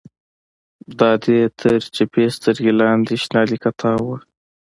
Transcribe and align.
د 0.97 0.99
ادې 1.13 1.39
تر 1.59 1.77
چپې 1.95 2.25
سترگې 2.35 2.71
لاندې 2.81 3.13
شنه 3.23 3.41
ليکه 3.49 3.71
تاوه 3.79 4.03
وه. 4.07 4.17